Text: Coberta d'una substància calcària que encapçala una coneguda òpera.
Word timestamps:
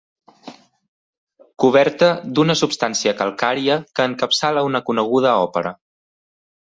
Coberta 1.63 2.07
d'una 2.39 2.55
substància 2.61 3.13
calcària 3.19 3.75
que 3.99 4.07
encapçala 4.13 4.65
una 4.71 4.81
coneguda 4.89 5.35
òpera. 5.43 5.75